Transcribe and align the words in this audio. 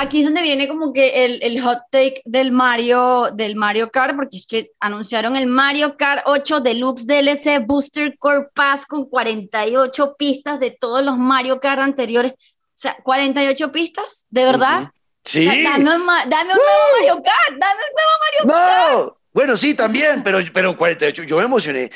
aquí 0.00 0.20
es 0.20 0.24
donde 0.24 0.42
viene 0.42 0.66
como 0.66 0.92
que 0.92 1.24
el, 1.24 1.42
el, 1.42 1.60
hot 1.60 1.78
take 1.90 2.22
del 2.24 2.52
Mario, 2.52 3.30
del 3.32 3.56
Mario 3.56 3.90
Kart, 3.90 4.16
porque 4.16 4.38
es 4.38 4.46
que 4.46 4.72
anunciaron 4.80 5.36
el 5.36 5.46
Mario 5.46 5.96
Kart 5.96 6.22
8 6.26 6.60
Deluxe 6.60 7.06
DLC 7.06 7.64
Booster 7.64 8.16
Core 8.18 8.48
Pass 8.54 8.86
con 8.86 9.04
48 9.04 10.16
pistas 10.18 10.58
de 10.58 10.70
todos 10.70 11.04
los 11.04 11.18
Mario 11.18 11.60
Kart 11.60 11.80
anteriores. 11.80 12.32
O 12.32 12.82
sea, 12.82 12.96
48 13.02 13.72
pistas, 13.72 14.26
¿de 14.30 14.44
verdad? 14.44 14.90
Sí. 15.24 15.44
dame, 15.44 15.78
un, 15.78 16.06
dame 16.06 16.52
un 16.52 16.60
nuevo 16.60 16.84
Mario 16.96 17.22
Kart, 17.22 17.58
dame 17.58 17.80
un 17.88 17.94
nuevo 17.94 18.14
Mario 18.24 19.06
Kart. 19.06 19.19
No, 19.32 19.40
bueno, 19.40 19.56
sí, 19.56 19.74
también, 19.74 20.22
pero, 20.24 20.38
pero 20.52 20.76
48, 20.76 21.22
yo 21.22 21.36
me 21.38 21.44
emocioné. 21.44 21.90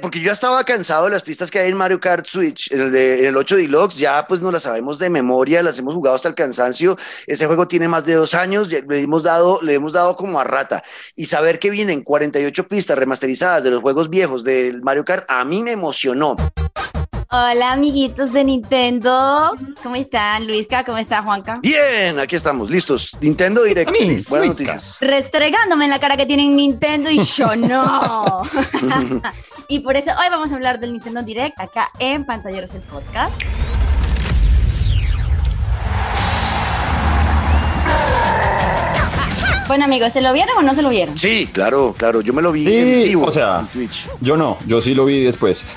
Porque 0.00 0.20
yo 0.20 0.26
ya 0.26 0.32
estaba 0.32 0.62
cansado 0.64 1.06
de 1.06 1.10
las 1.10 1.22
pistas 1.22 1.50
que 1.50 1.58
hay 1.58 1.70
en 1.70 1.76
Mario 1.76 2.00
Kart 2.00 2.26
Switch, 2.26 2.70
en 2.70 2.80
el, 2.80 2.92
de, 2.92 3.20
en 3.20 3.24
el 3.26 3.36
8 3.36 3.56
Deluxe, 3.56 3.98
ya 3.98 4.26
pues 4.26 4.40
no 4.40 4.52
las 4.52 4.62
sabemos 4.62 4.98
de 4.98 5.10
memoria, 5.10 5.62
las 5.62 5.78
hemos 5.78 5.94
jugado 5.94 6.14
hasta 6.14 6.28
el 6.28 6.34
cansancio. 6.34 6.96
Ese 7.26 7.46
juego 7.46 7.66
tiene 7.66 7.88
más 7.88 8.06
de 8.06 8.14
dos 8.14 8.34
años, 8.34 8.68
le 8.70 9.00
hemos 9.00 9.22
dado, 9.22 9.60
le 9.62 9.74
hemos 9.74 9.92
dado 9.92 10.16
como 10.16 10.38
a 10.38 10.44
rata. 10.44 10.82
Y 11.16 11.26
saber 11.26 11.58
que 11.58 11.70
vienen 11.70 12.02
48 12.02 12.68
pistas 12.68 12.96
remasterizadas 12.96 13.64
de 13.64 13.70
los 13.70 13.80
juegos 13.80 14.08
viejos 14.08 14.44
del 14.44 14.82
Mario 14.82 15.04
Kart, 15.04 15.24
a 15.28 15.44
mí 15.44 15.62
me 15.62 15.72
emocionó. 15.72 16.36
Hola, 17.32 17.70
amiguitos 17.70 18.32
de 18.32 18.42
Nintendo. 18.42 19.54
¿Cómo 19.84 19.94
están, 19.94 20.48
Luisca? 20.48 20.82
¿Cómo 20.82 20.98
está, 20.98 21.22
Juanca? 21.22 21.60
Bien, 21.62 22.18
aquí 22.18 22.34
estamos, 22.34 22.68
listos. 22.68 23.16
Nintendo 23.20 23.62
Direct. 23.62 23.88
Buenas 24.28 24.48
noticias. 24.48 24.96
Restregándome 25.00 25.84
en 25.84 25.90
la 25.90 26.00
cara 26.00 26.16
que 26.16 26.26
tienen 26.26 26.56
Nintendo 26.56 27.08
y 27.08 27.22
yo 27.22 27.54
no. 27.56 28.42
y 29.68 29.78
por 29.78 29.94
eso 29.94 30.10
hoy 30.18 30.26
vamos 30.28 30.50
a 30.50 30.56
hablar 30.56 30.80
del 30.80 30.92
Nintendo 30.92 31.22
Direct 31.22 31.60
acá 31.60 31.88
en 32.00 32.26
Pantalleros 32.26 32.74
el 32.74 32.82
Podcast. 32.82 33.40
Bueno, 39.70 39.84
amigos, 39.84 40.12
¿se 40.12 40.20
lo 40.20 40.32
vieron 40.32 40.58
o 40.58 40.62
no 40.62 40.74
se 40.74 40.82
lo 40.82 40.88
vieron? 40.88 41.16
Sí, 41.16 41.48
claro, 41.52 41.94
claro. 41.96 42.22
Yo 42.22 42.32
me 42.32 42.42
lo 42.42 42.50
vi 42.50 42.64
Sí, 42.64 42.76
en 42.76 43.04
vivo. 43.04 43.26
o 43.26 43.30
sea, 43.30 43.60
en 43.60 43.66
Twitch. 43.68 44.08
Yo 44.20 44.36
no, 44.36 44.58
yo 44.66 44.82
sí 44.82 44.94
lo 44.94 45.04
vi 45.04 45.22
después. 45.22 45.64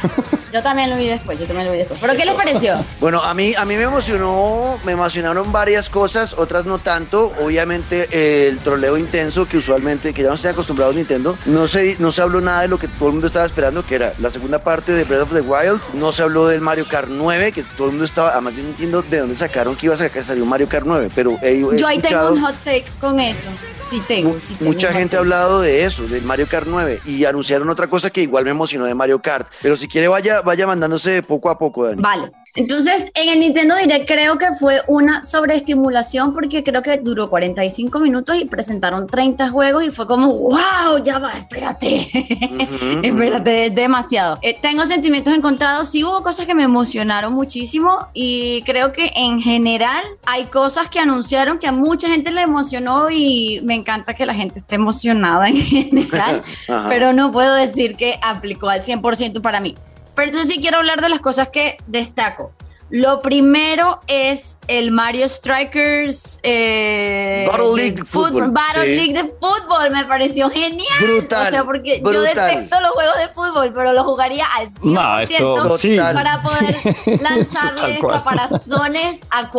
Yo 0.51 0.61
también 0.61 0.91
lo 0.91 0.97
vi 0.97 1.07
después, 1.07 1.39
yo 1.39 1.47
también 1.47 1.65
lo 1.65 1.71
vi 1.71 1.79
después. 1.79 1.99
¿Pero 1.99 2.13
qué 2.15 2.25
les 2.25 2.35
pareció? 2.35 2.75
Bueno, 2.99 3.23
a 3.23 3.33
mí, 3.33 3.55
a 3.57 3.65
mí 3.65 3.75
me 3.75 3.83
emocionó, 3.83 4.77
me 4.85 4.91
emocionaron 4.91 5.51
varias 5.51 5.89
cosas, 5.89 6.33
otras 6.37 6.65
no 6.65 6.77
tanto. 6.77 7.33
Obviamente 7.41 8.07
eh, 8.11 8.49
el 8.49 8.59
troleo 8.59 8.95
intenso 8.95 9.47
que 9.47 9.57
usualmente, 9.57 10.13
que 10.13 10.21
ya 10.21 10.27
no 10.29 10.35
estoy 10.35 10.51
acostumbrado 10.51 10.91
a 10.91 10.93
Nintendo, 10.95 11.35
no 11.47 11.67
se, 11.67 11.95
no 11.97 12.11
se 12.11 12.21
habló 12.21 12.39
nada 12.39 12.61
de 12.61 12.67
lo 12.67 12.77
que 12.77 12.87
todo 12.87 13.07
el 13.07 13.13
mundo 13.13 13.25
estaba 13.25 13.47
esperando, 13.47 13.83
que 13.83 13.95
era 13.95 14.13
la 14.19 14.29
segunda 14.29 14.63
parte 14.63 14.91
de 14.91 15.05
Breath 15.05 15.23
of 15.23 15.33
the 15.33 15.41
Wild. 15.41 15.81
No 15.95 16.11
se 16.11 16.21
habló 16.21 16.45
del 16.47 16.61
Mario 16.61 16.85
Kart 16.87 17.09
9, 17.09 17.51
que 17.51 17.63
todo 17.63 17.87
el 17.87 17.93
mundo 17.93 18.05
estaba, 18.05 18.29
además 18.33 18.55
yo 18.55 18.61
no 18.61 18.69
entiendo 18.69 19.01
de 19.01 19.17
dónde 19.17 19.35
sacaron 19.35 19.75
que 19.75 19.87
iba 19.87 19.95
a 19.95 19.97
sacar, 19.97 20.23
salió 20.23 20.45
Mario 20.45 20.69
Kart 20.69 20.85
9, 20.85 21.09
pero 21.15 21.31
he, 21.41 21.61
he 21.61 21.77
Yo 21.79 21.87
ahí 21.87 21.97
tengo 21.97 22.29
un 22.31 22.41
hot 22.41 22.55
take 22.63 22.85
con 23.01 23.19
eso. 23.19 23.49
Sí 23.83 24.01
tengo, 24.07 24.39
sí 24.39 24.55
tengo 24.55 24.71
Mucha 24.71 24.93
gente 24.93 25.17
ha 25.17 25.19
hablado 25.19 25.61
de 25.61 25.83
eso, 25.83 26.03
del 26.07 26.23
Mario 26.23 26.47
Kart 26.47 26.65
9, 26.67 27.01
y 27.05 27.25
anunciaron 27.25 27.69
otra 27.69 27.87
cosa 27.87 28.09
que 28.09 28.21
igual 28.21 28.45
me 28.45 28.51
emocionó 28.51 28.85
de 28.85 28.95
Mario 28.95 29.21
Kart. 29.21 29.47
Pero 29.61 29.75
si 29.75 29.87
quiere, 29.87 30.07
vaya, 30.07 30.41
vaya 30.41 30.65
mandándose 30.65 31.21
poco 31.21 31.49
a 31.49 31.57
poco, 31.57 31.85
Dani. 31.85 32.01
Vale. 32.01 32.31
Entonces, 32.55 33.11
en 33.15 33.29
el 33.29 33.39
Nintendo 33.39 33.75
Direct 33.75 34.07
creo 34.07 34.37
que 34.37 34.53
fue 34.53 34.81
una 34.87 35.23
sobreestimulación 35.23 36.33
porque 36.33 36.63
creo 36.63 36.83
que 36.83 36.97
duró 36.97 37.29
45 37.29 37.99
minutos 37.99 38.35
y 38.39 38.45
presentaron 38.45 39.07
30 39.07 39.49
juegos 39.49 39.83
y 39.83 39.91
fue 39.91 40.05
como, 40.05 40.27
wow, 40.27 41.03
ya 41.03 41.17
va, 41.17 41.31
espérate. 41.31 42.07
espérate, 43.03 43.65
es 43.65 43.75
demasiado. 43.75 44.37
Eh, 44.43 44.55
tengo 44.61 44.85
sentimientos 44.85 45.35
encontrados. 45.35 45.89
Sí 45.89 46.03
hubo 46.03 46.21
cosas 46.21 46.45
que 46.45 46.53
me 46.53 46.63
emocionaron 46.63 47.33
muchísimo 47.33 48.07
y 48.13 48.61
creo 48.63 48.91
que 48.91 49.11
en 49.15 49.41
general 49.41 50.03
hay 50.25 50.45
cosas 50.45 50.87
que 50.89 50.99
anunciaron 50.99 51.57
que 51.57 51.67
a 51.67 51.71
mucha 51.71 52.07
gente 52.07 52.31
le 52.31 52.41
emocionó 52.41 53.09
y 53.09 53.61
me 53.63 53.73
encanta 53.73 54.13
que 54.13 54.27
la 54.27 54.35
gente 54.35 54.59
esté 54.59 54.75
emocionada 54.75 55.47
en 55.47 55.57
general, 55.57 56.43
pero 56.87 57.13
no 57.13 57.31
puedo 57.31 57.55
decir 57.55 57.95
que 57.95 58.19
aplicó 58.21 58.69
al 58.69 58.81
100% 58.81 59.41
para 59.41 59.59
mí. 59.59 59.75
Pero 60.15 60.27
entonces 60.27 60.53
sí 60.53 60.59
quiero 60.61 60.77
hablar 60.77 61.01
de 61.01 61.09
las 61.09 61.21
cosas 61.21 61.49
que 61.49 61.77
destaco. 61.87 62.51
Lo 62.89 63.23
primero 63.23 64.01
es 64.05 64.59
el 64.67 64.91
Mario 64.91 65.27
Strikers 65.27 66.39
eh, 66.43 67.43
Battle 67.47 67.75
League 67.75 68.03
fútbol, 68.03 68.51
Battle 68.51 68.83
sí. 68.83 68.95
League 68.95 69.13
de 69.13 69.29
fútbol 69.29 69.89
me 69.91 70.05
pareció 70.05 70.47
genial. 70.51 70.85
Brutal, 71.01 71.47
O 71.47 71.49
sea, 71.49 71.63
porque 71.63 72.03
yo 72.05 72.21
detesto 72.21 72.79
los 72.81 72.91
juegos 72.91 73.17
de 73.17 73.27
fútbol, 73.29 73.71
pero 73.73 73.93
lo 73.93 74.03
jugaría 74.03 74.45
al 74.45 74.69
100% 74.69 74.83
No, 74.83 75.19
esto 75.19 75.55
para 76.13 76.39
poder 76.39 76.77
lanzarle 77.21 77.99
caparazones 77.99 79.21
a 79.31 79.49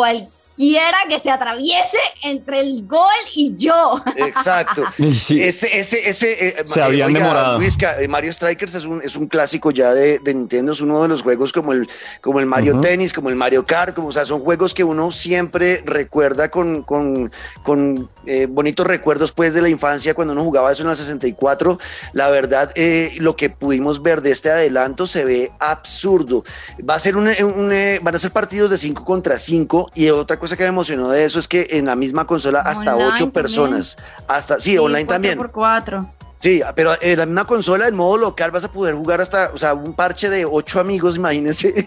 cualquiera 0.57 0.99
que 1.09 1.19
se 1.19 1.31
atraviese 1.31 1.99
entre 2.23 2.61
el 2.61 2.87
gol 2.87 3.01
y 3.35 3.55
yo. 3.57 4.03
Exacto. 4.17 4.83
Y 4.99 5.15
sí. 5.15 5.41
Ese, 5.43 5.79
ese, 5.79 6.09
ese. 6.09 6.49
eh, 6.49 6.57
Se 6.65 6.81
eh, 6.81 6.83
habían 6.83 7.13
demorado. 7.13 7.59
Luisca, 7.59 8.01
eh, 8.01 8.07
Mario 8.09 8.33
Strikers 8.33 8.75
es 8.75 8.85
un, 8.85 9.03
es 9.03 9.17
un 9.17 9.27
clásico 9.27 9.71
ya 9.71 9.93
de, 9.93 10.19
de 10.21 10.35
Nintendo, 10.35 10.73
es 10.73 10.81
uno 10.81 11.03
de 11.03 11.09
los 11.09 11.23
juegos 11.23 11.53
como 11.53 11.73
el, 11.73 11.89
como 12.21 12.41
el 12.41 12.47
Mario. 12.47 12.81
Tennis, 12.81 13.13
como 13.13 13.29
el 13.29 13.37
Mario 13.37 13.65
Kart, 13.65 13.95
como, 13.95 14.09
o 14.09 14.13
sea, 14.13 14.25
son 14.25 14.41
juegos 14.41 14.73
que 14.75 14.85
uno 14.85 15.11
siempre 15.11 15.83
recuerda 15.85 16.51
con, 16.51 16.83
con, 16.83 17.33
con 17.63 18.09
eh, 18.27 18.47
bonitos 18.49 18.87
recuerdos 18.87 19.33
pues 19.33 19.53
de 19.55 19.63
la 19.63 19.69
infancia 19.69 20.15
cuando 20.15 20.33
uno 20.33 20.43
jugaba 20.45 20.71
eso 20.73 20.83
en 20.83 20.89
la 20.89 20.97
64. 20.97 21.79
La 22.13 22.31
verdad, 22.31 22.71
eh, 22.75 23.15
lo 23.19 23.37
que 23.37 23.51
pudimos 23.51 24.03
ver 24.03 24.23
de 24.23 24.31
este 24.31 24.51
adelanto 24.51 25.07
se 25.07 25.25
ve 25.25 25.51
absurdo. 25.59 26.45
Va 26.89 26.95
a 26.95 26.99
ser 26.99 27.17
un, 27.17 27.29
un, 27.29 27.73
eh, 27.73 27.99
van 28.03 28.15
a 28.15 28.19
ser 28.19 28.31
partidos 28.31 28.71
de 28.71 28.79
5 28.79 29.05
contra 29.05 29.39
5 29.39 29.91
y 29.95 30.09
otra 30.11 30.39
cosa 30.45 30.57
que 30.57 30.63
me 30.65 30.69
emocionó 30.69 31.09
de 31.09 31.25
eso 31.25 31.39
es 31.39 31.49
que 31.49 31.67
en 31.71 31.87
la 31.87 31.97
misma 31.97 32.27
consola 32.27 32.61
hasta 32.61 32.93
Online 32.95 33.05
8 33.09 33.09
también. 33.17 33.31
personas. 33.33 33.97
Hasta, 34.29 34.61
sí, 34.61 34.79
online 34.79 35.05
también. 35.07 35.37
Por 35.39 35.51
cuatro. 35.51 36.07
Sí, 36.41 36.61
pero 36.75 36.93
en 37.01 37.19
la 37.19 37.25
misma 37.25 37.47
consola, 37.47 37.89
en 37.89 37.97
modo 37.97 38.19
local, 38.19 38.51
vas 38.51 38.65
a 38.65 38.71
poder 38.71 38.95
jugar 38.95 39.19
hasta, 39.23 39.51
o 39.55 39.57
sea, 39.57 39.73
un 39.73 39.95
parche 39.95 40.29
de 40.29 40.45
ocho 40.45 40.79
amigos, 40.79 41.17
imagínense, 41.17 41.87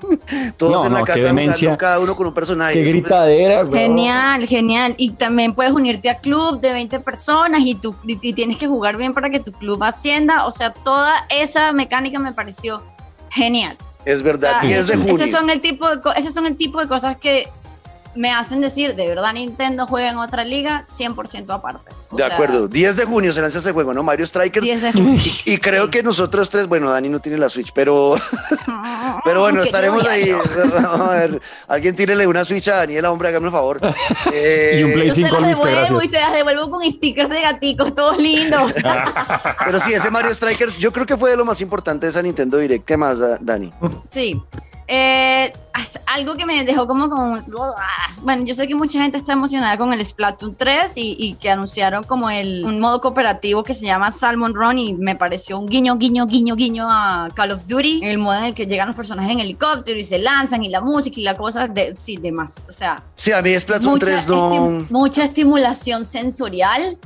todos 0.58 0.74
No, 0.74 0.86
en 0.88 0.94
la 0.94 1.00
no, 1.00 1.06
qué 1.06 1.14
casa 1.14 1.30
jugando, 1.30 1.78
cada 1.78 2.00
uno 2.00 2.16
con 2.16 2.26
un 2.26 2.34
personaje. 2.34 2.74
Qué 2.74 2.82
gritadera, 2.84 3.62
güey. 3.62 3.80
Genial, 3.82 4.48
genial. 4.48 4.96
Y 4.98 5.12
también 5.12 5.54
puedes 5.54 5.74
unirte 5.74 6.10
a 6.10 6.18
club 6.18 6.60
de 6.60 6.74
20 6.74 7.00
personas 7.02 7.62
y, 7.64 7.76
tú, 7.76 7.96
y, 8.08 8.18
y 8.20 8.34
tienes 8.34 8.58
que 8.58 8.66
jugar 8.68 8.98
bien 8.98 9.14
para 9.14 9.30
que 9.30 9.40
tu 9.40 9.52
club 9.52 9.84
ascienda. 9.84 10.46
O 10.48 10.52
sea, 10.52 10.74
toda 10.74 11.14
esa 11.30 11.72
mecánica 11.72 12.18
me 12.18 12.34
pareció 12.34 12.82
genial. 13.30 13.78
Es 14.06 14.24
verdad, 14.24 14.58
O 14.58 14.62
sea, 14.62 14.70
10 14.70 14.88
de 14.88 14.98
junio. 14.98 15.28
Son, 15.28 15.50
el 15.50 15.60
tipo 15.62 15.88
de, 15.90 16.02
co- 16.02 16.14
esos 16.14 16.34
son 16.34 16.46
el 16.48 16.56
tipo 16.56 16.80
de 16.80 16.88
cosas 16.88 17.18
que 17.18 17.48
me 18.18 18.32
hacen 18.34 18.60
decir, 18.62 18.96
de 18.96 19.08
verdad 19.08 19.34
Nintendo 19.34 19.88
juega 19.88 20.10
en 20.10 20.18
otra 20.18 20.44
liga 20.44 20.86
100% 20.92 21.50
aparte. 21.54 21.92
O 22.10 22.16
De 22.16 22.24
sea, 22.24 22.34
acuerdo, 22.34 22.68
10 22.68 22.96
de 22.98 23.06
junio 23.06 23.32
se 23.34 23.42
lanza 23.42 23.60
ese 23.60 23.72
juego, 23.74 23.94
¿no? 23.94 24.02
Mario 24.04 24.26
Strikers. 24.26 24.66
10 24.66 24.82
de 24.82 24.92
junio. 24.94 25.22
Y, 25.46 25.54
y 25.54 25.58
creo 25.60 25.90
que 25.92 26.02
nosotros 26.04 26.50
tres, 26.50 26.68
bueno, 26.68 26.90
Dani 26.92 27.10
no 27.10 27.20
tiene 27.20 27.38
la 27.38 27.50
Switch, 27.50 27.72
pero, 27.74 28.16
pero 29.26 29.42
bueno, 29.42 29.62
estaremos 29.64 30.04
no, 30.04 30.10
ahí. 30.10 30.32
no. 30.32 30.40
Vamos 30.82 31.10
a 31.10 31.14
ver, 31.14 31.42
alguien 31.68 31.96
tírele 31.96 32.26
una 32.28 32.44
Switch 32.46 32.68
a 32.70 32.78
Daniela, 32.78 33.12
hombre, 33.12 33.30
hágame 33.30 33.48
un 33.48 33.52
favor. 33.54 33.80
Eh, 34.34 34.78
Y 34.80 34.84
un 34.84 34.94
Play 34.94 35.10
Yo 35.10 35.16
se 35.16 35.22
5 35.24 35.40
las 35.40 35.42
Luis, 35.44 35.60
que 35.60 35.66
devuelvo 35.70 36.02
y 36.04 36.08
se 36.10 36.20
las 36.20 36.34
devuelvo 36.34 36.70
con 36.70 36.84
stickers 36.92 37.30
de 37.30 37.42
gaticos, 37.42 37.94
todos 37.94 38.18
lindos. 38.18 38.74
Pero 39.66 39.80
sí, 39.80 39.94
ese 39.94 40.10
Mario 40.12 40.34
Strikers, 40.34 40.78
yo 40.78 40.92
creo 40.92 41.06
que 41.06 41.18
fue 41.18 41.32
de 41.32 41.38
lo 41.38 41.46
más 41.46 41.62
importante 41.62 42.06
de 42.06 42.10
esa 42.12 42.22
Nintendo 42.22 42.58
Direct. 42.58 42.86
¿Qué 42.86 42.98
más, 42.98 43.20
Da- 43.20 43.38
Dani? 43.40 43.70
Sí. 44.12 44.42
Eh, 44.90 45.52
algo 46.06 46.36
que 46.36 46.46
me 46.46 46.64
dejó 46.64 46.88
como 46.88 47.10
con... 47.10 47.44
Bueno, 48.24 48.44
yo 48.46 48.56
sé 48.56 48.68
que 48.68 48.74
mucha 48.74 49.02
gente 49.02 49.18
está 49.18 49.34
emocionada 49.34 49.78
con 49.78 49.92
el 49.94 50.04
Splatoon 50.04 50.56
3 50.56 50.94
y, 50.96 51.16
y 51.20 51.34
que 51.34 51.50
anunciaron 51.52 52.04
como 52.04 52.30
el, 52.30 52.64
un 52.66 52.80
modo 52.80 53.00
cooperativo 53.02 53.64
que 53.64 53.74
se 53.74 53.86
llama 53.86 54.10
Salmon 54.12 54.56
Run 54.56 54.80
y 54.80 54.94
me 54.94 55.16
pareció 55.16 55.60
un 55.60 55.68
guiño, 55.68 55.98
guiño, 55.98 56.26
guiño, 56.26 56.56
guiño 56.56 56.88
a 56.90 57.28
Call 57.36 57.52
of 57.52 57.66
Duty. 57.68 58.00
El 58.04 58.18
modo 58.18 58.38
en 58.40 58.46
el 58.46 58.54
que 58.56 58.66
llegan 58.66 58.88
los 58.88 58.96
personajes 58.96 59.32
en 59.32 59.40
helicóptero 59.40 60.00
y 60.00 60.04
se 60.04 60.20
lanzan 60.20 60.64
y 60.64 60.70
la 60.70 60.82
música 60.82 61.20
y 61.20 61.24
la 61.24 61.36
cosa, 61.36 61.68
de, 61.68 61.94
sí, 61.98 62.18
demás. 62.18 62.56
O 62.68 62.72
sea, 62.72 63.04
Sí, 63.16 63.32
a 63.34 63.42
mí 63.42 63.54
Splatoon 63.60 63.92
mucha, 63.94 64.06
3 64.06 64.28
no... 64.30 64.52
esti- 64.52 64.88
mucha 64.90 65.24
estimulación 65.26 66.06
sensorial. 66.06 66.98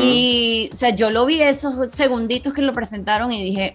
Y, 0.00 0.70
o 0.72 0.76
sea, 0.76 0.90
yo 0.90 1.10
lo 1.10 1.26
vi 1.26 1.42
esos 1.42 1.92
segunditos 1.92 2.52
que 2.52 2.62
lo 2.62 2.72
presentaron 2.72 3.32
y 3.32 3.42
dije, 3.42 3.74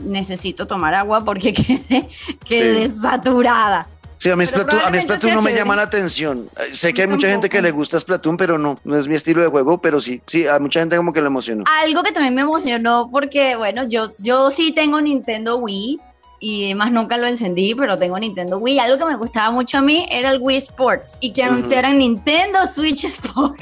necesito 0.00 0.66
tomar 0.66 0.94
agua 0.94 1.24
porque 1.24 1.52
quedé, 1.54 2.08
quedé 2.48 2.88
saturada. 2.88 3.88
Sí, 4.18 4.30
a 4.30 4.36
mí 4.36 4.46
Splatoon, 4.46 4.80
a 4.82 4.88
mí 4.90 4.98
Splatoon 4.98 5.34
no 5.34 5.42
me 5.42 5.50
chévere. 5.50 5.58
llama 5.58 5.76
la 5.76 5.82
atención. 5.82 6.48
Eh, 6.58 6.74
Sé 6.74 6.94
que 6.94 7.02
hay 7.02 7.08
mucha 7.08 7.28
gente 7.28 7.50
que 7.50 7.60
le 7.60 7.70
gusta 7.70 8.00
Splatoon, 8.00 8.38
pero 8.38 8.56
no, 8.56 8.80
no 8.82 8.96
es 8.96 9.06
mi 9.08 9.14
estilo 9.14 9.42
de 9.42 9.48
juego, 9.48 9.78
pero 9.82 10.00
sí, 10.00 10.22
sí, 10.26 10.46
a 10.48 10.58
mucha 10.58 10.80
gente 10.80 10.96
como 10.96 11.12
que 11.12 11.20
le 11.20 11.26
emocionó. 11.26 11.64
Algo 11.82 12.02
que 12.02 12.12
también 12.12 12.34
me 12.34 12.40
emocionó 12.40 13.10
porque, 13.12 13.56
bueno, 13.56 13.86
yo, 13.86 14.10
yo 14.18 14.50
sí 14.50 14.72
tengo 14.72 15.02
Nintendo 15.02 15.56
Wii 15.58 16.00
y 16.40 16.74
más 16.74 16.92
nunca 16.92 17.18
lo 17.18 17.26
encendí, 17.26 17.74
pero 17.74 17.98
tengo 17.98 18.18
Nintendo 18.18 18.56
Wii. 18.56 18.78
Algo 18.78 18.96
que 18.96 19.04
me 19.04 19.16
gustaba 19.18 19.50
mucho 19.50 19.78
a 19.78 19.82
mí 19.82 20.06
era 20.10 20.30
el 20.30 20.38
Wii 20.40 20.56
Sports 20.58 21.18
y 21.20 21.32
que 21.34 21.42
Ujú. 21.42 21.50
anunciaran 21.52 21.98
Nintendo 21.98 22.66
Switch 22.66 23.04
Sports. 23.04 23.60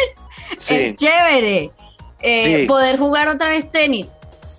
Sí. 0.56 0.75
Es 0.76 0.94
chévere. 0.94 1.72
Eh, 2.20 2.60
Sí. 2.60 2.66
Poder 2.66 2.96
jugar 2.98 3.26
otra 3.28 3.48
vez 3.48 3.70
tenis. 3.72 4.06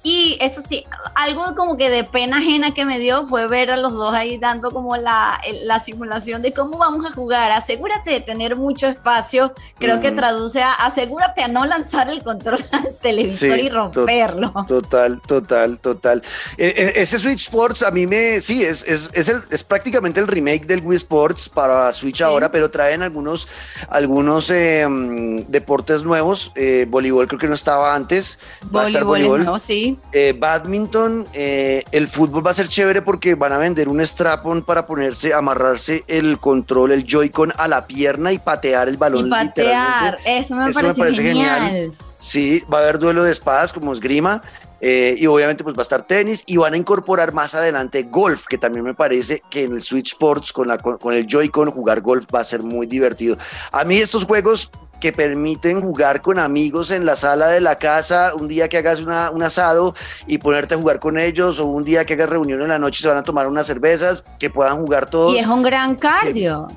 Y 0.06 0.38
eso 0.40 0.62
sí, 0.62 0.86
algo 1.16 1.56
como 1.56 1.78
que 1.78 1.90
de 1.90 2.04
pena 2.04 2.38
ajena 2.38 2.76
que 2.76 2.86
me 2.86 3.00
dio 3.00 3.26
fue 3.26 3.48
ver 3.48 3.72
a 3.72 3.76
los 3.76 3.94
dos 3.94 4.14
ahí 4.14 4.38
dando 4.38 4.70
como 4.70 4.98
la, 4.98 5.42
la 5.64 5.80
simulación 5.80 6.44
de 6.44 6.54
cómo 6.54 6.78
vamos 6.78 7.08
a 7.08 7.12
jugar. 7.12 7.52
Asegúrate 7.52 8.12
de 8.12 8.20
tener 8.20 8.56
mucho 8.56 8.86
espacio. 8.86 9.52
Creo 9.80 10.02
que 10.02 10.12
traduce 10.12 10.62
a 10.62 10.74
asegúrate 10.74 11.42
a 11.42 11.48
no 11.48 11.66
lanzar 11.66 12.08
el 12.12 12.22
control 12.22 12.64
al 12.72 12.96
televisor 13.02 13.58
y 13.58 13.70
romperlo. 13.70 14.54
total, 14.68 15.20
total, 15.26 15.80
total. 15.80 16.22
E, 16.56 16.68
e, 16.68 17.02
ese 17.02 17.18
Switch 17.18 17.42
Sports 17.42 17.82
a 17.82 17.90
mí 17.90 18.06
me, 18.06 18.42
sí, 18.42 18.64
es, 18.64 18.84
es, 18.88 19.10
es, 19.12 19.28
el, 19.28 19.42
es 19.50 19.64
prácticamente 19.64 20.20
el 20.20 20.28
remake 20.28 20.68
del 20.68 20.82
Wii 20.82 20.98
Sports 20.98 21.50
para 21.50 21.92
Switch 21.94 22.22
ahora, 22.22 22.52
pero 22.52 22.70
traen 22.70 23.02
algunos, 23.02 23.48
algunos 23.90 24.52
em, 24.52 25.44
deportes 25.48 26.04
nuevos. 26.04 26.52
Eh, 26.54 26.86
voleibol 26.88 27.28
creo 27.28 27.40
que 27.40 27.48
no 27.48 27.56
estaba 27.56 27.96
antes. 27.96 28.38
Va 28.74 28.84
a 28.84 28.86
estar 28.86 29.04
voleibol. 29.04 29.44
No, 29.44 29.58
sí. 29.58 29.95
Eh, 30.12 30.36
badminton, 30.38 31.26
eh, 31.34 31.84
el 31.92 32.08
fútbol 32.08 32.46
va 32.46 32.52
a 32.52 32.54
ser 32.54 32.68
chévere 32.68 33.02
porque 33.02 33.36
van 33.36 33.52
a 33.54 33.58
vender 33.58 33.90
un 33.90 34.00
strapon 34.02 34.64
para 34.64 34.86
ponerse, 34.86 35.34
amarrarse 35.34 36.04
el 36.08 36.38
control, 36.40 36.92
el 36.92 37.06
Joy-Con 37.06 37.54
a 37.58 37.68
la 37.68 37.86
pierna 37.86 38.32
y 38.32 38.40
patear 38.40 38.88
el 38.88 38.98
balón. 38.98 39.28
Y 39.28 39.30
patear, 39.30 40.18
eso 40.26 40.56
me, 40.56 40.72
parece, 40.72 41.24
genial. 41.24 41.94
Sí, 42.18 42.64
va 42.72 42.80
a 42.80 42.82
haber 42.82 43.00
duelo 43.00 43.24
de 43.24 43.32
espadas 43.32 43.74
como 43.74 43.94
esgrima. 43.94 44.42
Eh, 44.82 45.16
y 45.18 45.26
obviamente 45.26 45.64
pues 45.64 45.76
va 45.76 45.82
a 45.82 45.84
estar 45.84 46.06
tenis 46.06 46.44
y 46.46 46.58
van 46.58 46.74
a 46.74 46.78
incorporar 46.78 47.34
más 47.34 47.56
adelante 47.56 48.04
golf, 48.04 48.46
que 48.46 48.58
también 48.58 48.84
me 48.84 48.94
parece 48.94 49.42
que 49.50 49.64
en 49.64 49.74
el 49.74 49.82
Switch 49.82 50.12
Sports 50.12 50.52
con, 50.52 50.68
la, 50.68 50.78
con 50.78 51.14
el 51.14 51.26
Joy-Con 51.26 51.72
jugar 51.72 52.02
golf 52.02 52.26
va 52.34 52.42
a 52.42 52.44
ser 52.44 52.62
muy 52.62 52.86
divertido. 52.86 53.38
A 53.72 53.84
mí 53.84 53.98
estos 53.98 54.26
juegos 54.26 54.70
que 55.00 55.12
permiten 55.12 55.82
jugar 55.82 56.22
con 56.22 56.40
amigos 56.40 56.92
en 56.92 57.06
la 57.06 57.16
sala 57.16 57.48
de 57.48 57.62
la 57.62 57.76
casa, 57.76 58.34
un 58.36 58.48
día 58.48 58.70
que 58.70 58.78
hagas 58.78 59.00
una, 59.02 59.32
un 59.32 59.44
asado 59.44 59.96
y 60.28 60.38
ponerte 60.38 60.76
a 60.76 60.78
jugar 60.78 61.00
con 61.00 61.18
ellos, 61.18 61.60
o 61.60 61.66
un 61.66 61.84
día 61.84 62.06
que 62.06 62.14
hagas 62.14 62.30
reunión 62.30 62.62
en 62.62 62.70
la 62.70 62.80
noche 62.80 63.00
y 63.00 63.02
se 63.04 63.08
van 63.08 63.18
a 63.18 63.24
tomar 63.24 63.48
unas 63.48 63.68
cervezas, 63.68 64.24
que 64.40 64.50
puedan 64.50 64.78
jugar 64.78 65.10
todos. 65.10 65.34
Y 65.34 65.40
es 65.40 65.48
un 65.48 65.64
gran 65.64 65.96
cardio. 65.96 66.68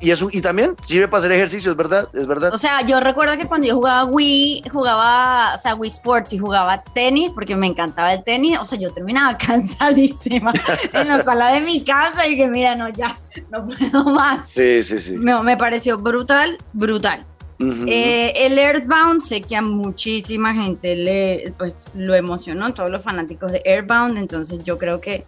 y, 0.00 0.10
eso, 0.10 0.28
y 0.30 0.40
también 0.40 0.76
sirve 0.86 1.08
para 1.08 1.18
hacer 1.18 1.32
ejercicio, 1.32 1.70
es 1.70 1.76
verdad, 1.76 2.08
es 2.12 2.26
verdad. 2.26 2.52
O 2.52 2.58
sea, 2.58 2.84
yo 2.84 3.00
recuerdo 3.00 3.36
que 3.36 3.46
cuando 3.46 3.66
yo 3.66 3.74
jugaba 3.74 4.04
Wii, 4.04 4.64
jugaba, 4.72 5.54
o 5.54 5.58
sea, 5.58 5.74
Wii 5.74 5.90
Sports 5.90 6.32
y 6.32 6.38
jugaba 6.38 6.82
tenis, 6.82 7.30
porque 7.34 7.56
me 7.56 7.66
encantaba 7.66 8.12
el 8.12 8.22
tenis, 8.22 8.58
o 8.58 8.64
sea, 8.64 8.78
yo 8.78 8.92
terminaba 8.92 9.36
cansadísima 9.46 10.52
en 10.92 11.08
la 11.08 11.22
sala 11.22 11.52
de 11.52 11.60
mi 11.60 11.84
casa 11.84 12.26
y 12.26 12.36
que 12.36 12.48
mira, 12.48 12.74
no, 12.76 12.88
ya, 12.88 13.16
no 13.50 13.64
puedo 13.64 14.04
más. 14.04 14.48
Sí, 14.48 14.82
sí, 14.82 15.00
sí. 15.00 15.16
No, 15.18 15.42
me 15.42 15.56
pareció 15.56 15.98
brutal, 15.98 16.58
brutal. 16.72 17.24
Eh, 17.86 18.46
el 18.46 18.58
Earthbound, 18.58 19.20
sé 19.20 19.40
que 19.40 19.56
a 19.56 19.62
muchísima 19.62 20.54
gente 20.54 20.96
le, 20.96 21.52
pues, 21.58 21.88
lo 21.94 22.14
emocionó, 22.14 22.72
todos 22.74 22.90
los 22.90 23.02
fanáticos 23.02 23.52
de 23.52 23.62
Earthbound, 23.64 24.18
entonces 24.18 24.64
yo 24.64 24.78
creo 24.78 25.00
que 25.00 25.24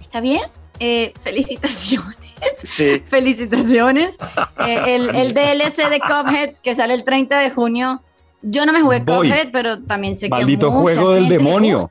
está 0.00 0.20
bien. 0.20 0.42
Eh, 0.80 1.12
felicitaciones. 1.20 2.16
Sí. 2.64 3.02
felicitaciones. 3.10 4.18
Eh, 4.66 5.10
el, 5.14 5.34
DLC 5.34 5.88
de 5.88 6.00
Cuphead 6.00 6.54
que 6.62 6.74
sale 6.74 6.94
el 6.94 7.04
30 7.04 7.38
de 7.38 7.50
junio. 7.50 8.02
Yo 8.42 8.66
no 8.66 8.72
me 8.72 8.82
jugué 8.82 9.04
Cuphead, 9.04 9.50
pero 9.52 9.82
también 9.82 10.16
sé 10.16 10.26
que 10.26 10.30
Maldito 10.30 10.70
juego 10.70 11.12
del 11.12 11.28
demonio. 11.28 11.88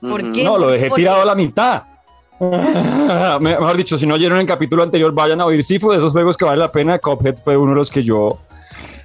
¿Por 0.00 0.32
qué? 0.32 0.44
No, 0.44 0.58
lo 0.58 0.68
dejé 0.68 0.90
tirado 0.90 1.22
a 1.22 1.24
la 1.24 1.34
mitad. 1.34 1.82
Mejor 3.40 3.76
dicho, 3.76 3.96
si 3.96 4.06
no 4.06 4.14
oyeron 4.14 4.38
el 4.38 4.46
capítulo 4.46 4.82
anterior, 4.82 5.12
vayan 5.14 5.40
a 5.40 5.46
oír. 5.46 5.64
Sí, 5.64 5.78
fue 5.78 5.94
de 5.94 5.98
esos 5.98 6.12
juegos 6.12 6.36
que 6.36 6.44
vale 6.44 6.58
la 6.58 6.70
pena. 6.70 6.98
Cuphead 6.98 7.36
fue 7.36 7.56
uno 7.56 7.70
de 7.70 7.76
los 7.76 7.90
que 7.90 8.02
yo 8.02 8.38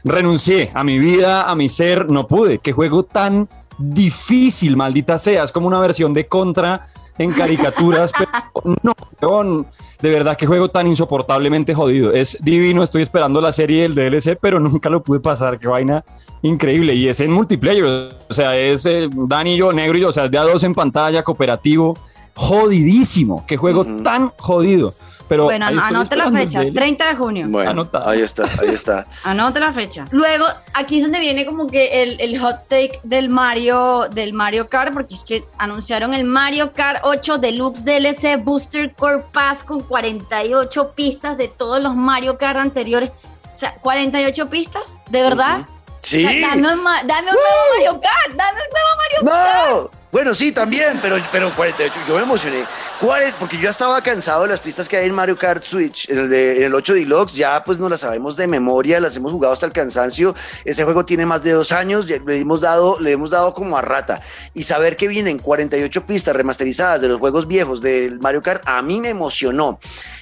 renuncié 0.03 0.71
a 0.73 0.83
mi 0.83 0.99
vida, 0.99 1.43
a 1.43 1.55
mi 1.55 1.69
ser, 1.69 2.09
no 2.09 2.27
pude. 2.27 2.59
Qué 2.59 2.71
juego 2.71 3.03
tan 3.03 3.47
difícil, 3.77 4.77
maldita 4.77 5.17
sea. 5.17 5.43
Es 5.43 5.51
como 5.51 5.67
una 5.67 5.79
versión 5.79 6.13
de 6.13 6.27
Contra 6.27 6.85
en 7.17 7.31
caricaturas, 7.31 8.11
pero 8.17 8.77
no, 8.83 9.65
de 10.01 10.09
verdad 10.09 10.37
qué 10.37 10.47
juego 10.47 10.69
tan 10.69 10.87
insoportablemente 10.87 11.73
jodido. 11.73 12.13
Es 12.13 12.37
divino, 12.41 12.83
estoy 12.83 13.01
esperando 13.01 13.41
la 13.41 13.51
serie 13.51 13.83
del 13.83 13.95
DLC, 13.95 14.37
pero 14.39 14.59
nunca 14.59 14.89
lo 14.89 15.03
pude 15.03 15.19
pasar. 15.19 15.59
Qué 15.59 15.67
vaina 15.67 16.03
increíble. 16.41 16.95
Y 16.95 17.07
es 17.07 17.19
en 17.19 17.31
multiplayer, 17.31 17.83
o 17.83 18.33
sea, 18.33 18.57
es 18.57 18.85
eh, 18.85 19.09
Dani 19.11 19.55
y 19.55 19.57
yo, 19.57 19.73
negro 19.73 19.97
y 19.97 20.01
yo, 20.01 20.09
o 20.09 20.13
sea, 20.13 20.25
es 20.25 20.31
de 20.31 20.37
a 20.37 20.43
dos 20.43 20.63
en 20.63 20.73
pantalla, 20.73 21.23
cooperativo. 21.23 21.97
Jodidísimo, 22.35 23.45
qué 23.45 23.57
juego 23.57 23.83
tan 24.01 24.29
jodido. 24.37 24.93
Bueno, 25.37 25.65
anote 25.67 26.15
la 26.15 26.31
fecha, 26.31 26.61
30 26.73 27.07
de 27.07 27.15
junio. 27.15 27.45
Bueno, 27.49 27.87
ahí 28.05 28.21
está, 28.21 28.45
ahí 28.59 28.69
está. 28.69 29.05
anote 29.23 29.59
la 29.59 29.71
fecha. 29.71 30.05
Luego, 30.11 30.45
aquí 30.73 30.97
es 30.97 31.03
donde 31.03 31.19
viene 31.19 31.45
como 31.45 31.67
que 31.67 32.03
el, 32.03 32.39
hot 32.39 32.67
take 32.67 32.99
del 33.03 33.29
Mario, 33.29 34.07
del 34.11 34.33
Mario 34.33 34.69
Kart, 34.69 34.93
porque 34.93 35.15
es 35.15 35.23
que 35.23 35.43
anunciaron 35.57 36.13
el 36.13 36.23
Mario 36.23 36.73
Kart 36.73 37.01
8 37.03 37.37
Deluxe 37.37 37.85
DLC 37.85 38.43
Booster 38.43 38.93
Core 38.93 39.23
Pass 39.31 39.63
con 39.63 39.81
48 39.81 40.93
pistas 40.95 41.37
de 41.37 41.47
todos 41.47 41.81
los 41.81 41.95
Mario 41.95 42.37
Kart 42.37 42.57
anteriores. 42.57 43.11
O 43.53 43.55
sea, 43.55 43.75
48 43.75 44.49
pistas, 44.49 45.03
¿de 45.09 45.21
verdad? 45.21 45.65
Sí. 46.01 46.23
dame, 46.23 46.73
un, 46.73 46.83
dame 46.83 47.27
un 47.27 47.37
nuevo 47.37 47.61
Mario 47.75 48.01
Kart, 48.01 48.35
dame 48.35 48.59
un 48.59 48.71
nuevo 48.73 48.89
Mario 48.97 49.89
Kart. 49.89 49.98
No. 50.11 50.19
Bueno, 50.19 50.33
sí, 50.33 50.51
también, 50.51 50.99
pero, 51.01 51.17
pero 51.31 51.55
48, 51.55 51.99
yo 52.07 52.15
me 52.15 52.23
emocioné. 52.23 52.63
¿Cuál 52.99 53.23
Porque 53.39 53.57
yo 53.57 53.63
ya 53.63 53.69
estaba 53.69 54.01
cansado 54.01 54.43
de 54.43 54.49
las 54.49 54.59
pistas 54.59 54.89
que 54.89 54.97
hay 54.97 55.07
en 55.07 55.13
Mario 55.13 55.37
Kart 55.37 55.63
Switch, 55.63 56.09
en 56.09 56.17
el, 56.17 56.29
de, 56.29 56.57
en 56.57 56.63
el 56.63 56.73
8 56.73 56.95
Deluxe, 56.95 57.35
ya 57.35 57.63
pues 57.63 57.77
no 57.77 57.87
las 57.87 57.99
sabemos 57.99 58.35
de 58.35 58.47
memoria, 58.47 58.99
las 58.99 59.15
hemos 59.15 59.31
jugado 59.31 59.53
hasta 59.53 59.67
el 59.67 59.71
cansancio. 59.71 60.35
Ese 60.65 60.83
juego 60.83 61.05
tiene 61.05 61.25
más 61.27 61.43
de 61.43 61.51
dos 61.51 61.71
años, 61.71 62.07
le 62.07 62.37
hemos 62.37 62.59
dado, 62.59 62.99
le 62.99 63.11
hemos 63.11 63.29
dado 63.29 63.53
como 63.53 63.77
a 63.77 63.81
rata. 63.81 64.21
Y 64.55 64.63
saber 64.63 64.95
que 64.95 65.07
vienen 65.07 65.37
48 65.37 66.05
pistas 66.05 66.35
remasterizadas 66.35 67.01
de 67.01 67.07
los 67.07 67.19
juegos 67.19 67.47
viejos 67.47 67.81
del 67.81 68.19
Mario 68.19 68.41
Kart, 68.41 68.63
a 68.65 68.81
mí 68.81 68.99
me 68.99 69.09
emocionó. 69.09 69.79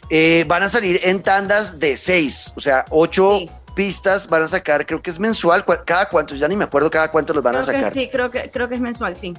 Eh, 0.09 0.43
van 0.47 0.63
a 0.63 0.69
salir 0.69 0.99
en 1.03 1.23
tandas 1.23 1.79
de 1.79 1.95
6, 1.95 2.53
o 2.55 2.61
sea, 2.61 2.83
8 2.89 3.39
pistas 3.73 4.27
van 4.27 4.41
a 4.41 4.47
sacar, 4.47 4.85
creo 4.85 5.01
que 5.01 5.11
es 5.11 5.19
mensual, 5.19 5.63
cada 5.85 6.09
cuánto, 6.09 6.33
ya 6.35 6.47
ni 6.47 6.55
me 6.55 6.63
acuerdo 6.63 6.89
cada 6.89 7.11
cuánto 7.11 7.31
los 7.31 7.43
van 7.43 7.57
a 7.57 7.63
sacar. 7.63 7.93
sí, 7.93 8.09
creo 8.11 8.31
que, 8.31 8.49
creo 8.49 8.67
que 8.67 8.75
es 8.75 8.81
mensual, 8.81 9.15
sí. 9.15 9.33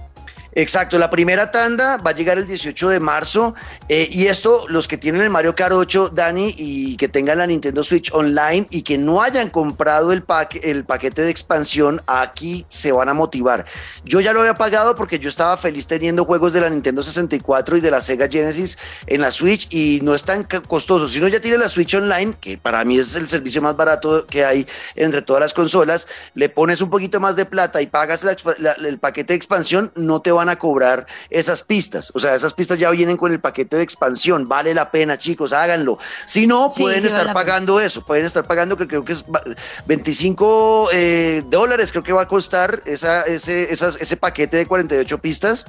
Exacto, 0.59 0.99
la 0.99 1.09
primera 1.09 1.53
tanda 1.53 1.99
va 1.99 2.11
a 2.11 2.15
llegar 2.15 2.37
el 2.37 2.45
18 2.45 2.89
de 2.89 2.99
marzo 2.99 3.55
eh, 3.89 4.09
y 4.11 4.27
esto, 4.27 4.67
los 4.67 4.89
que 4.89 4.99
tienen 4.99 5.23
el 5.23 5.31
Mario 5.31 5.55
Kart 5.55 5.73
8, 5.73 6.11
Dani, 6.13 6.53
y 6.59 6.97
que 6.97 7.07
tengan 7.07 7.39
la 7.39 7.47
Nintendo 7.47 7.85
Switch 7.85 8.13
Online 8.13 8.67
y 8.69 8.83
que 8.83 8.99
no 8.99 9.23
hayan 9.23 9.51
comprado 9.51 10.11
el, 10.11 10.25
paquete 10.25 11.23
de 11.23 11.31
expansión, 11.31 12.03
aquí 12.09 12.67
se 12.69 12.91
van 12.91 13.09
a 13.09 13.15
motivar. 13.15 13.67
Yo 14.05 14.19
ya 14.19 14.33
lo 14.33 14.41
había 14.41 14.55
pagado 14.55 14.97
porque 14.97 15.21
yo 15.21 15.29
estaba 15.29 15.57
feliz 15.59 15.87
teniendo 15.87 16.25
juegos 16.25 16.53
de 16.53 16.61
la 16.61 16.71
Nintendo 16.71 17.05
64 17.05 17.77
y 17.77 17.81
de 17.81 17.93
la 17.93 18.01
Sega 18.01 18.27
Genesis 18.27 18.79
en 19.07 19.21
la 19.21 19.31
Switch 19.31 19.73
y 19.73 20.01
no 20.03 20.13
es 20.13 20.25
tan 20.25 20.43
costoso. 20.43 21.07
Si 21.07 21.19
uno 21.19 21.29
ya 21.29 21.41
tiene 21.41 21.59
la 21.59 21.69
Switch 21.69 21.95
Online, 21.95 22.35
que 22.41 22.59
para 22.59 22.85
mí 22.85 22.99
es 22.99 23.15
el 23.15 23.29
servicio 23.29 23.63
más 23.63 23.77
barato 23.77 24.27
que 24.27 24.45
hay 24.45 24.67
entre 24.97 25.23
todas 25.23 25.41
las 25.41 25.55
consolas, 25.55 26.09
le 26.35 26.49
pones 26.49 26.81
un 26.81 26.91
poquito 26.91 27.21
más 27.21 27.37
de 27.37 27.47
plata 27.47 27.81
y 27.81 27.87
pagas 27.87 28.25
el 28.25 28.99
paquete 28.99 29.35
de 29.35 29.37
expansión, 29.37 29.93
no 29.95 30.21
te 30.21 30.33
van 30.33 30.48
a 30.49 30.57
cobrar 30.57 31.07
esas 31.31 31.63
pistas. 31.63 32.11
O 32.15 32.19
sea, 32.19 32.35
esas 32.35 32.55
pistas 32.55 32.79
ya 32.79 32.91
vienen 32.91 33.17
con 33.17 33.33
el 33.33 33.41
paquete 33.41 33.77
de 33.77 33.83
expansión. 33.83 34.49
Vale 34.49 34.75
la 34.75 34.91
pena, 34.91 35.19
chicos, 35.19 35.53
háganlo. 35.53 35.99
Si 36.27 36.47
no, 36.47 36.71
pueden 36.77 37.05
estar 37.05 37.33
pagando 37.33 37.81
eso. 37.81 38.05
Pueden 38.05 38.25
estar 38.25 38.47
pagando, 38.47 38.77
que 38.77 38.87
creo 38.87 39.05
que 39.05 39.13
es 39.13 39.25
25 39.87 40.89
eh, 40.93 41.43
dólares, 41.47 41.93
creo 41.93 42.03
que 42.03 42.13
va 42.13 42.23
a 42.23 42.29
costar 42.29 42.83
esa, 42.87 43.23
ese, 43.23 43.73
ese 43.73 44.17
paquete 44.17 44.57
de 44.57 44.67
48 44.67 45.19
pistas. 45.19 45.67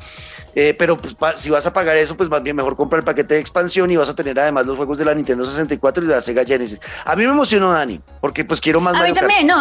Eh, 0.56 0.76
pero 0.78 0.98
pues, 0.98 1.16
si 1.38 1.50
vas 1.50 1.66
a 1.66 1.74
pagar 1.74 1.96
eso, 1.98 2.18
pues 2.18 2.30
más 2.30 2.42
bien 2.44 2.56
mejor 2.56 2.76
compra 2.76 3.00
el 3.00 3.06
paquete 3.06 3.36
de 3.36 3.40
expansión 3.40 3.92
y 3.92 3.98
vas 3.98 4.10
a 4.10 4.16
tener 4.16 4.40
además 4.40 4.66
los 4.66 4.78
juegos 4.78 4.98
de 4.98 5.06
la 5.06 5.14
Nintendo 5.14 5.46
64 5.46 6.04
y 6.04 6.08
de 6.08 6.16
la 6.16 6.22
Sega 6.22 6.44
Genesis. 6.44 6.80
A 7.06 7.16
mí 7.16 7.26
me 7.26 7.32
emocionó, 7.32 7.72
Dani, 7.72 8.02
porque 8.22 8.46
pues 8.46 8.60
quiero 8.60 8.82
más. 8.82 8.96
A 8.96 9.04
mí 9.04 9.14
también, 9.14 9.48
no. 9.48 9.56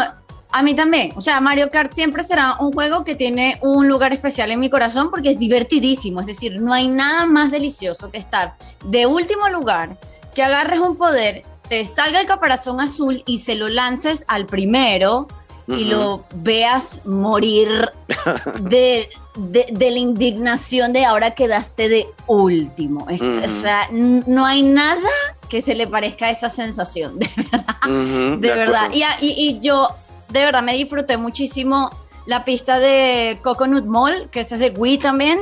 A 0.50 0.62
mí 0.62 0.74
también. 0.74 1.12
O 1.14 1.20
sea, 1.20 1.40
Mario 1.40 1.70
Kart 1.70 1.92
siempre 1.92 2.22
será 2.22 2.56
un 2.60 2.72
juego 2.72 3.04
que 3.04 3.14
tiene 3.14 3.58
un 3.60 3.86
lugar 3.86 4.12
especial 4.12 4.50
en 4.50 4.60
mi 4.60 4.70
corazón 4.70 5.10
porque 5.10 5.30
es 5.30 5.38
divertidísimo. 5.38 6.20
Es 6.20 6.26
decir, 6.26 6.60
no 6.60 6.72
hay 6.72 6.88
nada 6.88 7.26
más 7.26 7.50
delicioso 7.50 8.10
que 8.10 8.18
estar 8.18 8.54
de 8.84 9.06
último 9.06 9.48
lugar, 9.48 9.96
que 10.34 10.42
agarres 10.42 10.80
un 10.80 10.96
poder, 10.96 11.42
te 11.68 11.84
salga 11.84 12.20
el 12.20 12.26
caparazón 12.26 12.80
azul 12.80 13.22
y 13.26 13.40
se 13.40 13.56
lo 13.56 13.68
lances 13.68 14.24
al 14.26 14.46
primero 14.46 15.28
y 15.66 15.84
lo 15.84 16.24
veas 16.36 17.04
morir 17.04 17.90
de, 18.60 19.10
de, 19.36 19.90
la 19.90 19.98
indignación 19.98 20.94
de 20.94 21.04
ahora 21.04 21.34
quedaste 21.34 21.90
de 21.90 22.06
último. 22.26 23.06
O 23.06 23.48
sea, 23.48 23.86
no 23.92 24.46
hay 24.46 24.62
nada 24.62 25.10
que 25.50 25.60
se 25.60 25.74
le 25.74 25.86
parezca 25.86 26.26
a 26.26 26.30
esa 26.30 26.48
sensación, 26.48 27.18
de 27.18 27.28
verdad. 27.36 28.38
de, 28.38 28.54
verdad. 28.54 28.90
y, 28.94 29.04
y 29.20 29.58
yo 29.60 29.88
de 30.30 30.44
verdad 30.44 30.62
me 30.62 30.74
disfruté 30.74 31.16
muchísimo 31.16 31.90
la 32.28 32.44
pista 32.44 32.78
de 32.78 33.38
Coconut 33.42 33.86
Mall, 33.86 34.28
que 34.30 34.40
esa 34.40 34.56
es 34.56 34.60
de 34.60 34.70
Wii 34.70 34.98
también. 34.98 35.40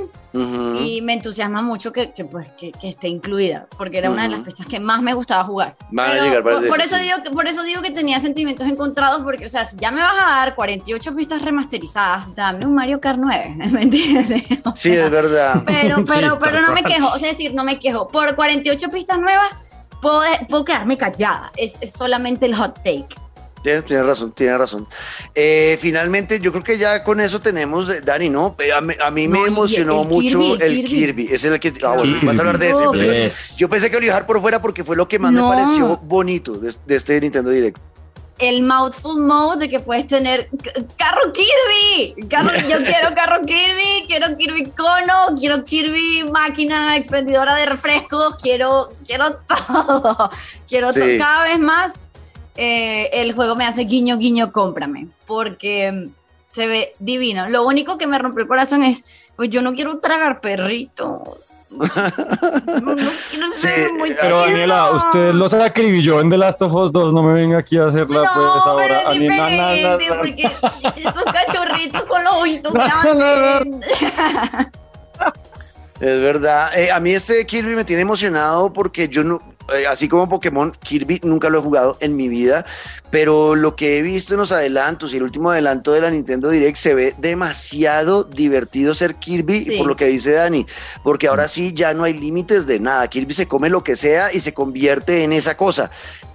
y 0.78 1.00
me 1.00 1.14
entusiasma 1.14 1.62
mucho 1.62 1.93
que, 1.93 2.12
que 2.12 2.25
pues, 2.25 2.47
que, 2.59 2.71
que, 2.71 2.90
esté 2.90 3.09
incluida, 3.09 3.66
porque 3.78 3.97
era 3.97 4.11
una 4.11 4.25
de 4.25 4.28
las 4.28 4.40
pistas 4.40 4.66
que 4.66 4.78
más 4.78 5.00
me 5.00 5.14
gustaba 5.14 5.43
jugar. 5.45 5.76
Pero, 5.90 6.45
por, 6.45 6.69
por, 6.69 6.81
eso 6.81 6.97
digo 6.99 7.16
que, 7.25 7.31
por 7.31 7.49
eso 7.49 7.62
digo 7.62 7.81
que 7.81 7.90
tenía 7.90 8.21
sentimientos 8.21 8.69
encontrados, 8.69 9.23
porque, 9.23 9.47
o 9.47 9.49
sea, 9.49 9.64
si 9.64 9.78
ya 9.78 9.90
me 9.90 10.02
vas 10.02 10.14
a 10.14 10.37
dar 10.37 10.55
48 10.55 11.16
pistas 11.16 11.43
remasterizadas, 11.43 12.35
dame 12.35 12.66
un 12.66 12.75
Mario 12.75 13.00
Kart 13.00 13.19
9, 13.19 13.55
¿me 13.71 13.83
entiendes? 13.83 14.43
O 14.64 14.76
sí, 14.76 14.90
sea, 14.90 15.07
es 15.07 15.11
verdad. 15.11 15.62
Pero, 15.64 16.05
pero, 16.07 16.35
sí, 16.35 16.38
pero 16.40 16.61
no 16.61 16.73
me 16.73 16.83
quejo, 16.83 17.09
o 17.09 17.19
sea, 17.19 17.31
es 17.31 17.38
decir, 17.38 17.55
no 17.55 17.64
me 17.64 17.78
quejo. 17.78 18.07
Por 18.07 18.37
48 18.37 18.90
pistas 18.90 19.19
nuevas, 19.19 19.49
puedo, 20.02 20.21
puedo 20.49 20.64
quedarme 20.64 20.99
callada, 20.99 21.50
es, 21.57 21.76
es 21.81 21.93
solamente 21.93 22.47
el 22.47 22.55
hot 22.55 22.76
take. 22.85 23.25
Tienes, 23.66 23.85
tienes, 23.85 24.06
razón, 24.06 24.30
tienes 24.30 24.58
razón. 24.58 24.87
Eh, 25.35 25.76
finalmente, 25.80 26.38
yo 26.38 26.52
creo 26.52 26.62
que 26.62 26.78
ya 26.78 27.02
con 27.02 27.18
eso 27.18 27.40
tenemos, 27.40 28.04
Dani, 28.04 28.28
¿no? 28.28 28.54
Eh, 28.61 28.73
a, 28.73 28.80
mí, 28.80 28.94
a 29.04 29.11
mí 29.11 29.26
me 29.26 29.40
no, 29.40 29.46
emocionó 29.49 30.02
el 30.02 30.08
mucho 30.08 30.38
Kirby, 30.38 30.62
el 30.62 30.87
Kirby. 30.87 30.88
Kirby. 30.88 31.28
Es 31.32 31.44
el 31.44 31.58
que. 31.58 31.73
Ah, 31.82 31.94
bueno, 31.99 32.16
vas 32.23 32.37
a 32.38 32.42
hablar 32.42 32.61
de 32.61 32.73
pues, 32.73 33.56
yo 33.56 33.68
pensé 33.68 33.90
que 33.90 33.99
lo 33.99 34.04
iba 34.04 34.12
a 34.12 34.18
dejar 34.18 34.26
por 34.28 34.40
fuera 34.40 34.62
porque 34.62 34.85
fue 34.85 34.94
lo 34.94 35.08
que 35.08 35.18
más 35.18 35.32
no. 35.32 35.50
me 35.50 35.56
pareció 35.56 35.96
bonito 35.96 36.52
de, 36.52 36.73
de 36.87 36.94
este 36.94 37.20
Nintendo 37.20 37.50
Direct 37.50 37.80
el 38.38 38.62
mouthful 38.62 39.20
mode 39.20 39.61
de 39.61 39.68
que 39.68 39.80
puedes 39.80 40.06
tener 40.06 40.49
carro 40.96 41.32
Kirby. 41.32 42.28
Carro, 42.28 42.52
yo 42.68 42.76
quiero 42.85 43.14
carro 43.14 43.40
Kirby, 43.46 44.06
quiero 44.06 44.37
Kirby 44.37 44.70
cono, 44.76 45.35
quiero 45.38 45.64
Kirby 45.64 46.25
máquina 46.30 46.96
expendedora 46.96 47.54
de 47.56 47.66
refrescos, 47.66 48.37
quiero, 48.42 48.88
quiero 49.06 49.37
todo. 49.49 50.30
Quiero 50.68 50.92
sí. 50.92 51.00
todo. 51.00 51.18
cada 51.18 51.44
vez 51.44 51.58
más. 51.58 52.02
Eh, 52.56 53.10
el 53.12 53.34
juego 53.34 53.56
me 53.56 53.66
hace 53.66 53.82
guiño, 53.84 54.16
guiño, 54.16 54.52
cómprame. 54.52 55.08
Porque 55.26 56.08
se 56.50 56.66
ve 56.66 56.94
divino. 56.98 57.48
Lo 57.48 57.66
único 57.66 57.98
que 57.98 58.06
me 58.06 58.18
rompió 58.18 58.42
el 58.42 58.48
corazón 58.48 58.82
es, 58.82 59.04
pues 59.36 59.50
yo 59.50 59.62
no 59.62 59.75
quiero 59.75 59.98
tragar 59.98 60.40
perritos. 60.40 61.52
No, 61.68 61.84
no, 62.80 62.94
no 62.94 63.50
sí, 63.52 63.68
muy 63.98 64.14
pero 64.18 64.38
Daniela, 64.40 64.92
usted 64.92 65.34
los 65.34 65.52
acribilló 65.52 66.20
en 66.20 66.30
The 66.30 66.38
Last 66.38 66.62
of 66.62 66.72
Us 66.72 66.92
2, 66.92 67.12
no 67.12 67.25
me 67.25 67.34
venga 67.34 67.58
aquí 67.58 67.76
a 67.76 67.86
hacerla 67.86 68.22
no, 68.22 68.32
pues 68.32 68.66
ahora. 68.66 68.86
Pero 68.86 69.10
es 69.10 69.18
diferente, 69.18 70.06
porque 70.16 70.42
esos 70.44 71.25
cachorritos 71.25 72.02
con 72.04 72.22
los 72.22 72.34
ojitos 72.34 72.72
grandes. 73.04 73.90
Es 76.00 76.20
verdad. 76.20 76.78
Eh, 76.78 76.90
a 76.92 77.00
mí 77.00 77.12
este 77.12 77.46
Kirby 77.46 77.75
me 77.75 77.84
tiene 77.84 78.02
emocionado 78.02 78.70
porque 78.70 79.08
yo 79.08 79.25
no, 79.25 79.36
eh, 79.36 79.55
así 79.88 80.08
como 80.08 80.28
Pokémon, 80.28 80.76
Kirby 80.82 81.20
nunca 81.25 81.49
lo 81.49 81.58
he 81.58 81.62
jugado 81.62 81.96
en 82.00 82.16
mi 82.16 82.28
vida, 82.28 82.64
pero 83.11 83.54
lo 83.54 83.76
que 83.76 83.99
he 83.99 84.02
visto 84.02 84.35
en 84.35 84.40
los 84.40 84.52
adelantos 84.52 85.12
y 85.12 85.16
el 85.16 85.23
último 85.23 85.50
adelanto 85.50 85.92
de 85.92 86.00
la 86.00 86.11
Nintendo 86.11 86.50
Direct 86.50 86.76
se 86.76 86.94
ve 86.94 87.14
demasiado 87.18 88.25
divertido 88.25 88.94
ser 88.94 89.16
Kirby, 89.16 89.64
sí. 89.64 89.78
por 89.78 89.87
lo 89.87 89.96
que 89.96 90.06
dice 90.06 90.32
Dani, 90.32 90.66
porque 91.02 91.28
ahora 91.28 91.49
sí 91.49 91.73
ya 91.73 91.94
no 91.94 92.04
hay 92.04 92.14
límites 92.14 92.66
de 92.66 92.80
nada. 92.80 93.08
Kirby 93.08 93.35
se 93.35 93.49
come 93.49 93.70
lo 93.70 93.82
que 93.82 93.96
sea 93.96 94.32
y 94.32 94.40
se 94.40 94.54
convierte 94.54 95.25
en 95.25 95.32
esa 95.32 95.56
cosa, 95.56 95.90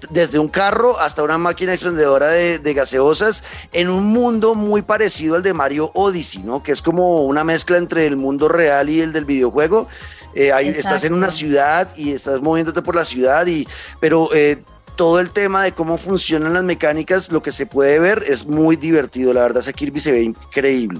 desde 0.09 0.39
un 0.39 0.49
carro 0.49 0.99
hasta 0.99 1.23
una 1.23 1.37
máquina 1.37 1.73
expendedora 1.73 2.27
de, 2.27 2.59
de 2.59 2.73
gaseosas, 2.73 3.43
en 3.71 3.89
un 3.89 4.05
mundo 4.05 4.55
muy 4.55 4.81
parecido 4.81 5.35
al 5.35 5.43
de 5.43 5.53
Mario 5.53 5.91
Odyssey, 5.93 6.43
¿no? 6.43 6.63
Que 6.63 6.71
es 6.71 6.81
como 6.81 7.25
una 7.25 7.43
mezcla 7.43 7.77
entre 7.77 8.05
el 8.05 8.15
mundo 8.15 8.47
real 8.47 8.89
y 8.89 9.01
el 9.01 9.13
del 9.13 9.25
videojuego. 9.25 9.87
Eh, 10.33 10.51
ahí 10.51 10.69
estás 10.69 11.03
en 11.03 11.13
una 11.13 11.31
ciudad 11.31 11.87
y 11.95 12.11
estás 12.11 12.41
moviéndote 12.41 12.81
por 12.81 12.95
la 12.95 13.05
ciudad, 13.05 13.45
y, 13.47 13.67
pero 13.99 14.29
eh, 14.33 14.63
todo 14.95 15.19
el 15.19 15.31
tema 15.31 15.63
de 15.63 15.71
cómo 15.71 15.97
funcionan 15.97 16.53
las 16.53 16.63
mecánicas, 16.63 17.31
lo 17.31 17.41
que 17.41 17.51
se 17.51 17.65
puede 17.65 17.99
ver 17.99 18.23
es 18.27 18.45
muy 18.45 18.75
divertido. 18.75 19.33
La 19.33 19.41
verdad, 19.41 19.61
ese 19.61 19.73
Kirby 19.73 19.99
se 19.99 20.11
ve 20.11 20.23
increíble. 20.23 20.99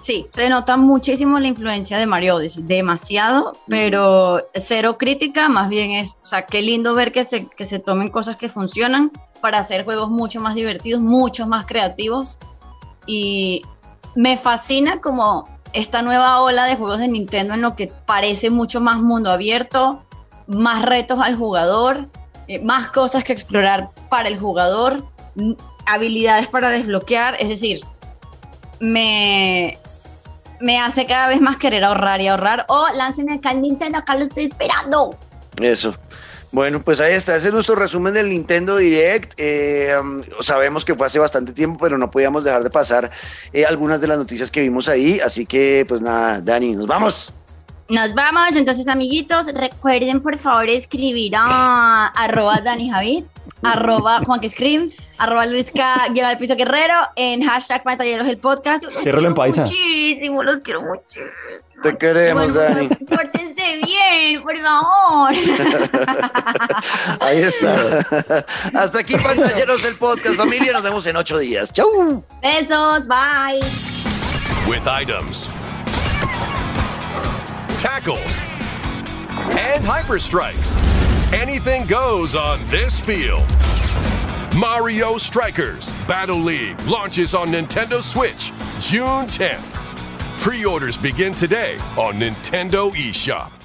Sí, 0.00 0.26
se 0.32 0.48
nota 0.48 0.76
muchísimo 0.76 1.40
la 1.40 1.48
influencia 1.48 1.98
de 1.98 2.06
Mario 2.06 2.36
Odyssey, 2.36 2.62
demasiado, 2.62 3.52
pero 3.66 4.46
cero 4.54 4.96
crítica, 4.96 5.48
más 5.48 5.68
bien 5.68 5.90
es, 5.90 6.16
o 6.22 6.26
sea, 6.26 6.46
qué 6.46 6.62
lindo 6.62 6.94
ver 6.94 7.10
que 7.10 7.24
se, 7.24 7.46
que 7.48 7.64
se 7.64 7.80
tomen 7.80 8.08
cosas 8.08 8.36
que 8.36 8.48
funcionan 8.48 9.10
para 9.40 9.58
hacer 9.58 9.84
juegos 9.84 10.08
mucho 10.08 10.40
más 10.40 10.54
divertidos, 10.54 11.00
mucho 11.00 11.46
más 11.46 11.66
creativos. 11.66 12.38
Y 13.06 13.62
me 14.14 14.36
fascina 14.36 15.00
como 15.00 15.48
esta 15.72 16.02
nueva 16.02 16.40
ola 16.40 16.64
de 16.64 16.76
juegos 16.76 16.98
de 16.98 17.08
Nintendo 17.08 17.54
en 17.54 17.60
lo 17.60 17.76
que 17.76 17.86
parece 17.86 18.50
mucho 18.50 18.80
más 18.80 18.98
mundo 18.98 19.30
abierto, 19.30 20.04
más 20.46 20.82
retos 20.82 21.18
al 21.20 21.36
jugador, 21.36 22.08
eh, 22.46 22.60
más 22.60 22.88
cosas 22.88 23.24
que 23.24 23.32
explorar 23.32 23.88
para 24.08 24.28
el 24.28 24.38
jugador, 24.38 25.02
habilidades 25.86 26.48
para 26.48 26.70
desbloquear, 26.70 27.36
es 27.38 27.48
decir, 27.48 27.80
me, 28.80 29.78
me 30.60 30.78
hace 30.78 31.06
cada 31.06 31.28
vez 31.28 31.40
más 31.40 31.56
querer 31.56 31.84
ahorrar 31.84 32.20
y 32.20 32.28
ahorrar. 32.28 32.64
O 32.68 32.74
oh, 32.74 32.96
láncenme 32.96 33.34
acá 33.34 33.50
el 33.50 33.62
Nintendo, 33.62 33.98
acá 33.98 34.14
lo 34.14 34.22
estoy 34.22 34.44
esperando. 34.44 35.16
Eso. 35.60 35.94
Bueno, 36.50 36.80
pues 36.82 37.00
ahí 37.00 37.12
está, 37.12 37.36
ese 37.36 37.48
es 37.48 37.52
nuestro 37.52 37.74
resumen 37.74 38.14
del 38.14 38.30
Nintendo 38.30 38.76
Direct. 38.76 39.34
Eh, 39.36 39.94
sabemos 40.40 40.84
que 40.84 40.94
fue 40.94 41.06
hace 41.06 41.18
bastante 41.18 41.52
tiempo, 41.52 41.78
pero 41.80 41.98
no 41.98 42.10
podíamos 42.10 42.42
dejar 42.44 42.62
de 42.62 42.70
pasar 42.70 43.10
eh, 43.52 43.66
algunas 43.66 44.00
de 44.00 44.06
las 44.06 44.16
noticias 44.16 44.50
que 44.50 44.62
vimos 44.62 44.88
ahí. 44.88 45.20
Así 45.20 45.44
que, 45.44 45.84
pues 45.86 46.00
nada, 46.00 46.40
Dani, 46.40 46.74
nos 46.74 46.86
vamos. 46.86 47.32
Nos 47.90 48.14
vamos, 48.14 48.54
entonces 48.56 48.86
amiguitos, 48.86 49.46
recuerden 49.54 50.20
por 50.20 50.36
favor 50.36 50.68
escribir 50.68 51.32
a 51.36 52.08
arroba 52.08 52.60
Dani 52.60 52.90
Javid, 52.90 53.24
arroba 53.62 54.20
Juan 54.26 54.40
que 54.40 54.50
arroba 55.18 55.46
Luis 55.46 55.70
K, 55.70 56.08
lleva 56.14 56.28
al 56.28 56.38
piso 56.38 56.56
guerrero, 56.56 56.94
en 57.16 57.42
hashtag 57.42 57.82
pantalleros 57.82 58.28
el 58.28 58.38
podcast. 58.38 58.84
Los 58.84 58.94
quiero 58.94 59.20
en 59.20 59.34
paisa. 59.34 59.62
muchísimo, 59.62 60.42
los 60.42 60.60
quiero 60.60 60.82
mucho. 60.82 61.20
Te 61.82 61.96
queremos, 61.96 62.52
bueno, 62.52 62.74
Dani. 62.74 62.88
Pórtense 62.88 63.80
bien, 63.84 64.42
por 64.42 64.58
favor. 64.58 65.32
Ahí 67.20 67.38
está. 67.38 68.04
Hasta 68.74 68.98
aquí, 68.98 69.16
pantalleros 69.16 69.84
el 69.84 69.96
podcast, 69.96 70.34
familia. 70.36 70.72
Nos 70.72 70.82
vemos 70.82 71.06
en 71.06 71.16
ocho 71.16 71.38
días. 71.38 71.72
Chau. 71.72 72.24
Besos, 72.42 73.06
bye. 73.06 73.60
With 74.68 74.86
items. 74.86 75.48
tackles, 77.78 78.40
and 79.56 79.84
hyper 79.84 80.18
strikes. 80.18 80.74
Anything 81.32 81.86
goes 81.86 82.34
on 82.34 82.58
this 82.68 82.98
field. 82.98 83.44
Mario 84.58 85.18
Strikers 85.18 85.92
Battle 86.08 86.40
League 86.40 86.80
launches 86.80 87.32
on 87.32 87.46
Nintendo 87.46 88.02
Switch 88.02 88.50
June 88.80 89.26
10th. 89.26 89.72
Pre 90.40 90.64
orders 90.64 90.96
begin 90.96 91.32
today 91.32 91.76
on 91.96 92.14
Nintendo 92.14 92.90
eShop. 92.90 93.57